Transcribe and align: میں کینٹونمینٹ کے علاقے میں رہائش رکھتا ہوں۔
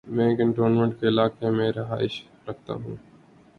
میں 0.07 0.35
کینٹونمینٹ 0.35 0.99
کے 0.99 1.07
علاقے 1.07 1.49
میں 1.49 1.71
رہائش 1.71 2.23
رکھتا 2.49 2.73
ہوں۔ 2.73 2.95